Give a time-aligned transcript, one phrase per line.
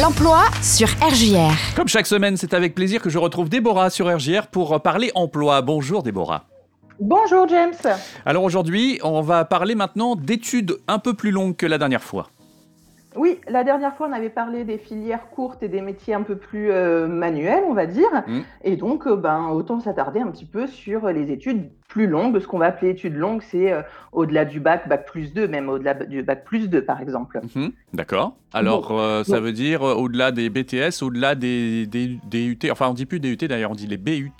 [0.00, 1.52] L'emploi sur RJR.
[1.76, 5.60] Comme chaque semaine, c'est avec plaisir que je retrouve Déborah sur RJR pour parler emploi.
[5.60, 6.46] Bonjour Déborah.
[6.98, 7.74] Bonjour James.
[8.24, 12.28] Alors aujourd'hui, on va parler maintenant d'études un peu plus longues que la dernière fois.
[13.16, 16.36] Oui, la dernière fois, on avait parlé des filières courtes et des métiers un peu
[16.36, 18.08] plus euh, manuels, on va dire.
[18.26, 18.40] Mm.
[18.64, 22.38] Et donc, euh, ben, autant s'attarder un petit peu sur les études plus longues.
[22.40, 25.68] Ce qu'on va appeler études longues, c'est euh, au-delà du bac, bac plus 2, même
[25.68, 27.40] au-delà du bac plus 2, par exemple.
[27.54, 28.36] Mhm, D'accord.
[28.52, 32.94] Alors, euh, ça veut dire euh, au-delà des BTS, au-delà des, des DUT, enfin on
[32.94, 34.30] dit plus DUT d'ailleurs, on dit les BUT.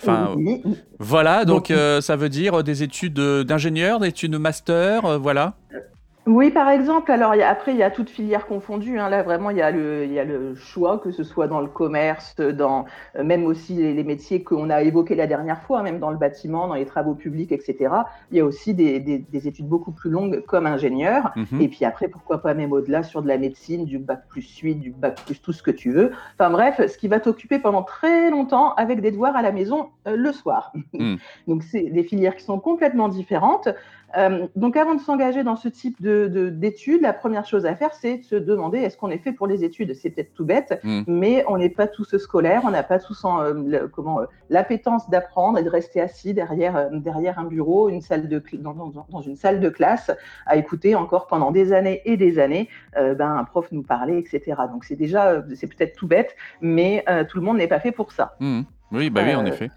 [0.00, 0.62] Enfin, Oui,
[0.98, 5.18] voilà, donc euh, ça veut dire des études euh, d'ingénieur, des études de master, euh,
[5.18, 5.54] voilà.
[6.28, 7.10] Oui, par exemple.
[7.10, 8.98] Alors, il y a- après, il y a toutes filières confondues.
[8.98, 9.08] hein.
[9.08, 11.60] Là, vraiment, il y, a le, il y a le choix, que ce soit dans
[11.60, 12.84] le commerce, dans
[13.16, 16.18] euh, même aussi les, les métiers qu'on a évoqués la dernière fois, même dans le
[16.18, 17.94] bâtiment, dans les travaux publics, etc.
[18.30, 21.32] Il y a aussi des, des- des études beaucoup plus longues comme ingénieur.
[21.34, 21.62] Mhm.
[21.62, 24.74] Et puis après, pourquoi pas même au-delà sur de la médecine, du bac plus 8,
[24.74, 26.12] du bac plus tout ce que tu veux.
[26.38, 29.88] Enfin bref, ce qui va t'occuper pendant très longtemps avec des devoirs à la maison
[30.06, 30.72] euh, le soir.
[30.92, 31.14] Mm.
[31.48, 33.68] Donc c'est des filières qui sont complètement différentes.
[34.16, 37.92] Euh, donc avant de s'engager dans ce type de- d'études, la première chose à faire,
[37.94, 39.94] c'est de se demander est-ce qu'on est fait pour les études?
[39.94, 41.02] C'est peut-être tout bête, Mm.
[41.06, 44.24] mais on n'est pas tous scolaires, on n'a pas tous en, euh, le- comment euh,
[44.50, 48.74] l'appétence d'apprendre et de rester assis derrière euh, derrière un bureau, une salle de dans,
[48.74, 50.10] dans- dans une salle de classe,
[50.46, 54.56] à écouter encore pendant des années et des années ben, un prof nous parler, etc.
[54.72, 58.12] Donc c'est déjà c'est peut-être tout bête, mais tout le monde n'est pas fait pour
[58.12, 58.36] ça.
[58.40, 58.64] Mhm.
[58.92, 59.70] Oui, bah oui, en effet.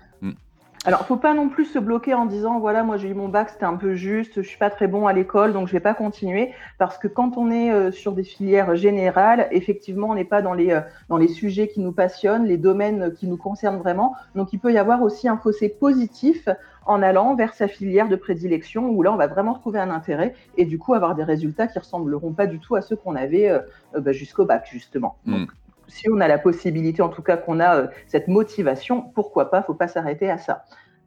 [0.83, 3.49] Alors, faut pas non plus se bloquer en disant voilà, moi j'ai eu mon bac,
[3.49, 5.93] c'était un peu juste, je suis pas très bon à l'école, donc je vais pas
[5.93, 6.53] continuer.
[6.79, 10.53] Parce que quand on est euh, sur des filières générales, effectivement, on n'est pas dans
[10.53, 14.15] les euh, dans les sujets qui nous passionnent, les domaines qui nous concernent vraiment.
[14.33, 16.49] Donc, il peut y avoir aussi un fossé positif
[16.87, 20.33] en allant vers sa filière de prédilection, où là, on va vraiment retrouver un intérêt
[20.57, 23.49] et du coup avoir des résultats qui ressembleront pas du tout à ceux qu'on avait
[23.49, 23.59] euh,
[23.99, 25.17] bah, jusqu'au bac, justement.
[25.25, 25.31] Mm.
[25.31, 25.51] Donc,
[25.91, 29.61] si on a la possibilité, en tout cas qu'on a euh, cette motivation, pourquoi pas,
[29.61, 30.63] faut pas s'arrêter à ça.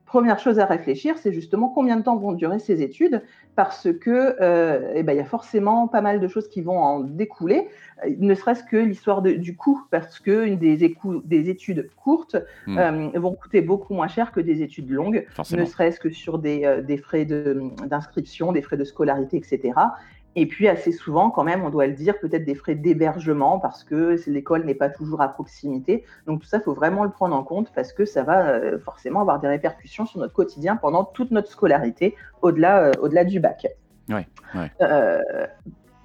[0.06, 3.20] Première chose à réfléchir, c'est justement combien de temps vont durer ces études,
[3.56, 6.78] parce que euh, eh ben, il y a forcément pas mal de choses qui vont
[6.78, 7.66] en découler,
[8.06, 10.84] euh, ne serait-ce que l'histoire du coût, parce que une des,
[11.50, 12.36] études courtes
[12.68, 12.78] Mm.
[12.78, 15.62] euh, vont coûter beaucoup moins cher que des études longues, Forcément.
[15.62, 19.72] ne serait-ce que sur des, des frais de- d'inscription, des frais de scolarité, etc.
[20.36, 23.84] Et puis assez souvent, quand même, on doit le dire, peut-être des frais d'hébergement parce
[23.84, 26.04] que l'école n'est pas toujours à proximité.
[26.26, 28.78] Donc tout ça, il faut vraiment le prendre en compte parce que ça va euh,
[28.78, 33.38] forcément avoir des répercussions sur notre quotidien pendant toute notre scolarité, au-delà euh, au-delà du
[33.38, 33.66] bac.
[34.08, 34.70] Ouais, ouais.
[34.80, 35.46] Euh,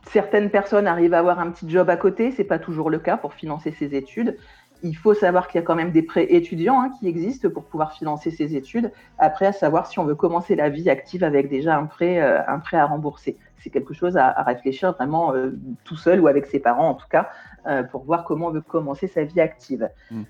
[0.09, 3.17] certaines personnes arrivent à avoir un petit job à côté, c'est pas toujours le cas
[3.17, 4.37] pour financer ses études.
[4.83, 7.65] Il faut savoir qu'il y a quand même des prêts étudiants hein, qui existent pour
[7.65, 8.91] pouvoir financer ses études.
[9.17, 12.39] Après, à savoir si on veut commencer la vie active avec déjà un prêt, euh,
[12.47, 13.37] un prêt à rembourser.
[13.57, 15.51] C'est quelque chose à, à réfléchir vraiment euh,
[15.83, 17.29] tout seul ou avec ses parents en tout cas,
[17.67, 19.89] euh, pour voir comment on veut commencer sa vie active.
[20.11, 20.21] Mm.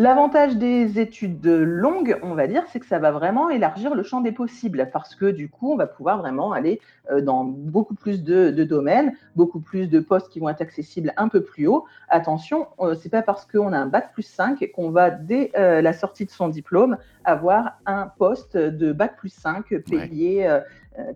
[0.00, 4.20] L'avantage des études longues, on va dire, c'est que ça va vraiment élargir le champ
[4.20, 8.22] des possibles parce que du coup, on va pouvoir vraiment aller euh, dans beaucoup plus
[8.22, 11.84] de, de domaines, beaucoup plus de postes qui vont être accessibles un peu plus haut.
[12.10, 15.82] Attention, euh, c'est pas parce qu'on a un bac plus 5 qu'on va, dès euh,
[15.82, 20.48] la sortie de son diplôme, avoir un poste de bac plus 5 payé,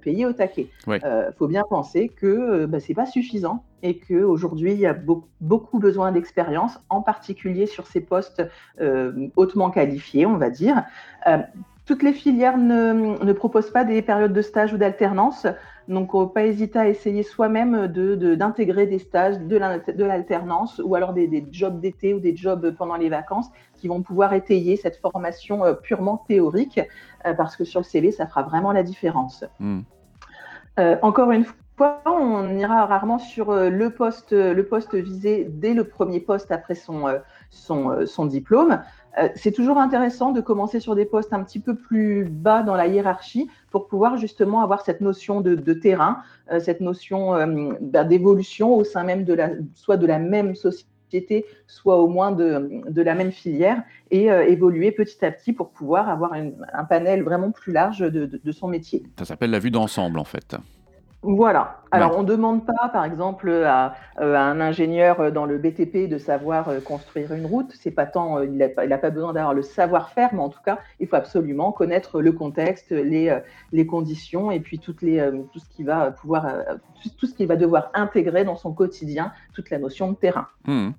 [0.00, 0.68] payé au taquet.
[0.86, 1.00] Il Ouais.
[1.38, 5.26] faut bien penser que euh, bah, c'est pas suffisant et qu'aujourd'hui, il y a beau-
[5.40, 8.42] beaucoup besoin d'expérience, en particulier sur ces postes
[8.80, 10.84] euh, hautement qualifiés, on va dire.
[11.26, 11.38] Euh,
[11.84, 15.46] toutes les filières ne, ne proposent pas des périodes de stage ou d'alternance,
[15.88, 20.04] donc on pas hésiter à essayer soi-même de- de- d'intégrer des stages, de l'al- de
[20.04, 24.02] l'alternance ou alors des, des jobs d'été ou des jobs pendant les vacances qui vont
[24.02, 26.80] pouvoir étayer cette formation euh, purement théorique,
[27.26, 29.44] euh, parce que sur le CV, ça fera vraiment la différence.
[29.58, 29.80] Mm.
[30.78, 31.44] Euh, encore une
[31.76, 36.52] fois, on ira rarement sur euh, le poste, le poste visé dès le premier poste
[36.52, 37.18] après son, euh,
[37.50, 38.80] son, euh, son diplôme.
[39.18, 42.74] Euh, c'est toujours intéressant de commencer sur des postes un petit peu plus bas dans
[42.74, 48.04] la hiérarchie pour pouvoir justement avoir cette notion de, terrain, euh, cette notion euh, ben,
[48.04, 53.02] d'évolution au sein même de la, soit de la même société, soit au moins de,
[53.02, 57.72] la même filière et évoluer petit à petit pour pouvoir avoir un panel vraiment plus
[57.72, 59.02] large de- de son métier.
[59.18, 60.56] Ça s'appelle la vue d'ensemble en fait.
[61.22, 61.78] Voilà.
[61.92, 62.16] Alors, Ouais.
[62.18, 66.08] on ne demande pas, par exemple, à, euh, à un ingénieur euh, dans le BTP
[66.08, 67.70] de savoir euh, construire une route.
[67.78, 70.48] C'est pas tant, il n'a pas, il a pas besoin d'avoir le savoir-faire, mais en
[70.48, 73.38] tout cas, il faut absolument connaître le contexte, les,
[73.72, 76.46] les conditions et puis toutes les, tout ce qui va pouvoir,
[77.02, 80.48] tout, tout ce qu'il va devoir intégrer dans son quotidien, toute la notion de terrain.
[80.66, 80.90] Mm.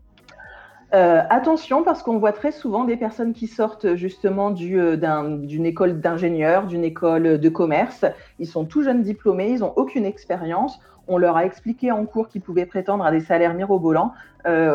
[0.94, 5.38] Euh, attention, parce qu'on voit très souvent des personnes qui sortent justement du, euh, d'un-
[5.38, 8.06] d'une école d'ingénieur, d'une école de commerce.
[8.38, 10.80] Ils sont tout jeunes diplômés, ils n'ont aucune expérience.
[11.07, 14.13] On leur a expliqué en cours qu'ils pouvaient prétendre à des salaires mirobolants.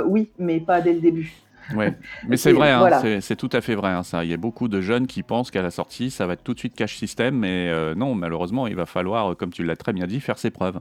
[0.07, 1.33] oui, mais pas dès le début.
[1.75, 1.95] Ouais.
[2.29, 3.91] Mais c'est vrai, hein, c'est tout à fait vrai.
[3.91, 4.25] Hein, ça.
[4.25, 6.55] Il y a beaucoup de jeunes qui pensent qu'à la sortie, ça va être tout
[6.55, 9.93] de suite cash système, mais euh, non, malheureusement, il va falloir, comme tu l'as très
[9.93, 10.81] bien dit, faire ses preuves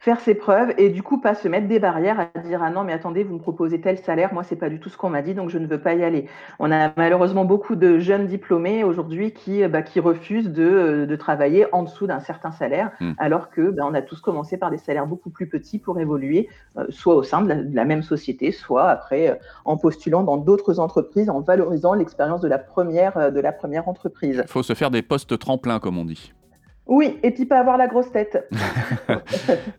[0.00, 2.84] faire ses preuves et du coup pas se mettre des barrières à dire ah non
[2.84, 5.20] mais attendez vous me proposez tel salaire moi c'est pas du tout ce qu'on m'a
[5.20, 6.26] dit donc je ne veux pas y aller.
[6.58, 11.16] On a malheureusement beaucoup de jeunes diplômés aujourd'hui qui bah, qui refusent de, euh, de,
[11.16, 13.12] travailler en dessous d'un certain salaire hmm.
[13.18, 16.48] alors que bah, on a tous commencé par des salaires beaucoup plus petits pour évoluer
[16.78, 19.34] euh, soit au sein de la, même société soit après euh,
[19.66, 24.42] en postulant dans d'autres entreprises en valorisant l'expérience de la première de la première entreprise.
[24.46, 26.32] Il faut se faire des postes tremplins comme on dit
[26.90, 28.48] oui, et puis pas avoir la grosse tête.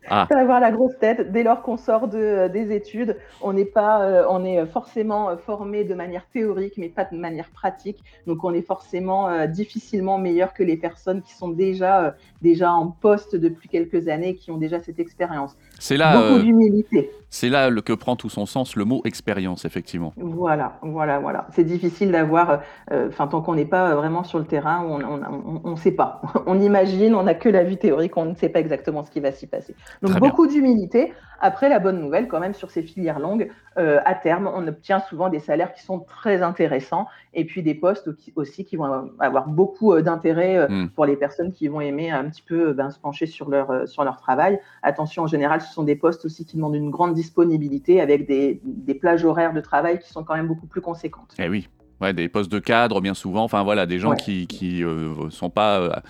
[0.10, 0.26] ah.
[0.30, 1.34] Pas avoir la grosse tête.
[1.34, 5.30] Dès lors qu'on sort de, euh, des études, on n'est pas, euh, on est forcément
[5.30, 8.02] euh, formé de manière théorique, mais pas de manière pratique.
[8.28, 13.36] Donc on est forcément difficilement meilleur que les personnes qui sont déjà, déjà en poste
[13.36, 15.58] depuis quelques années, qui ont déjà cette expérience.
[15.80, 17.12] C'est là, beaucoup d'humilité.
[17.32, 20.14] C'est là le, que prend tout son sens le mot expérience, effectivement.
[20.18, 21.48] Voilà, voilà, voilà.
[21.52, 22.62] C'est difficile d'avoir,
[22.92, 26.22] enfin tant qu'on n'est pas vraiment sur le terrain, on ne sait pas.
[26.46, 29.20] on imagine on n'a que la vue théorique, on ne sait pas exactement ce qui
[29.20, 29.76] va s'y passer.
[30.04, 31.14] Donc beaucoup d'humilité.
[31.42, 33.50] Après, la bonne nouvelle, quand même, sur ces filières longues,
[33.80, 37.74] euh, à terme, on obtient souvent des salaires qui sont très intéressants et puis des
[37.74, 40.90] postes aussi qui vont avoir beaucoup euh, d'intérêt euh, hmm.
[40.90, 44.04] pour les personnes qui vont aimer un petit peu ben, se pencher sur leur, sur
[44.04, 44.60] leur travail.
[44.84, 48.62] Attention, en général, ce sont des postes aussi qui demandent une grande disponibilité avec des,
[48.64, 51.34] des plages horaires de travail qui sont quand même beaucoup plus conséquentes.
[51.40, 51.70] Eh oui,
[52.02, 54.48] ouais, des postes de cadre bien souvent, enfin voilà, des gens qui
[54.84, 56.02] ne sont pas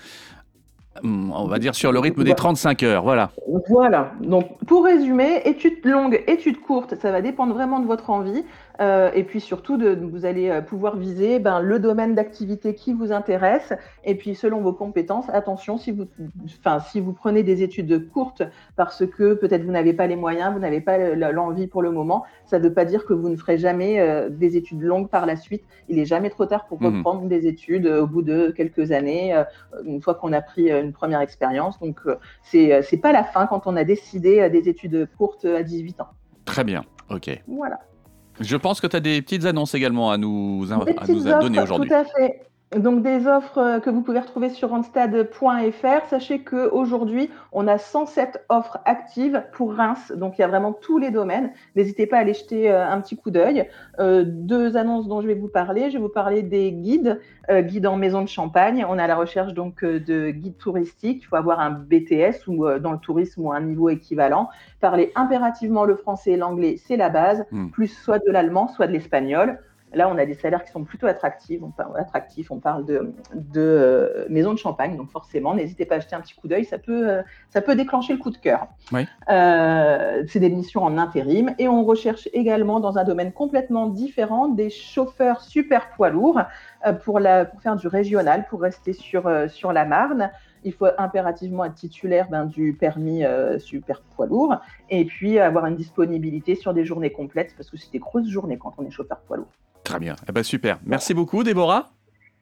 [1.02, 3.30] Hmm, on va dire sur le rythme des 35 heures, voilà.
[3.68, 4.12] Voilà.
[4.20, 8.44] Donc, pour résumer, études longues, études courtes, ça va dépendre vraiment de votre envie.
[8.80, 12.92] Euh, et puis surtout, de, vous allez euh, pouvoir viser ben, le domaine d'activité qui
[12.92, 13.72] vous intéresse.
[14.04, 16.06] Et puis selon vos compétences, attention, si vous,
[16.58, 18.42] enfin, si vous prenez des études courtes
[18.76, 22.24] parce que peut-être vous n'avez pas les moyens, vous n'avez pas l'envie pour le moment,
[22.44, 25.26] ça ne veut pas dire que vous ne ferez jamais euh, des études longues par
[25.26, 25.64] la suite.
[25.88, 26.98] Il n'est jamais trop tard pour mhm.
[26.98, 29.42] reprendre des études au bout de quelques années,
[29.84, 31.78] une fois qu'on a pris une première expérience.
[31.80, 32.00] Donc,
[32.42, 36.08] c'est n'est pas la fin quand on a décidé des études courtes à 18 ans.
[36.44, 37.42] Très bien, ok.
[37.46, 37.78] Voilà.
[38.42, 41.88] Je pense que tu as des petites annonces également à nous, à nous donner aujourd'hui.
[41.88, 42.51] Tout à fait.
[42.76, 46.06] Donc des offres euh, que vous pouvez retrouver sur randstad.fr.
[46.08, 50.12] Sachez qu'aujourd'hui, on a 107 offres actives pour Reims.
[50.16, 51.52] Donc il y a vraiment tous les domaines.
[51.76, 53.68] N'hésitez pas à aller jeter euh, un petit coup d'œil.
[53.98, 55.90] Euh, deux annonces dont je vais vous parler.
[55.90, 57.20] Je vais vous parler des guides,
[57.50, 58.86] guides en maison de champagne.
[58.88, 61.22] On est à la recherche donc de guides touristiques.
[61.22, 64.48] Il faut avoir un BTS ou dans le tourisme ou un niveau équivalent.
[64.80, 67.44] Parler impérativement le français et l'anglais, c'est la base.
[67.50, 67.68] Hmm.
[67.70, 69.58] Plus soit de l'allemand, soit de l'espagnol.
[69.94, 71.60] Là, on a des salaires qui sont plutôt attractifs.
[71.62, 75.96] On parle, attractifs, on parle de, de euh, maisons de champagne, donc forcément, n'hésitez pas
[75.96, 78.38] à jeter un petit coup d'œil, ça peut, euh, ça peut déclencher le coup de
[78.38, 78.68] cœur.
[79.30, 84.48] Euh, c'est des missions en intérim et on recherche également dans un domaine complètement différent
[84.48, 86.40] des chauffeurs super poids lourds
[87.04, 90.30] pour, la, pour faire du régional, pour rester sur, sur la Marne
[90.64, 93.24] il faut impérativement être titulaire ben, du permis
[93.58, 94.54] super poids lourd
[94.90, 98.58] et puis avoir une disponibilité sur des journées complètes parce que c'est des grosses journées
[98.58, 99.48] quand on est chauffeur poids lourd.
[99.92, 100.16] Très bien.
[100.26, 100.78] Eh ben, super.
[100.86, 101.90] Merci beaucoup, Déborah.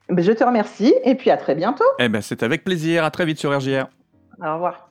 [0.07, 1.83] Ben, je te remercie et puis à très bientôt.
[1.99, 3.03] Eh ben, c'est avec plaisir.
[3.03, 3.87] À très vite sur RGR.
[4.41, 4.87] Au revoir.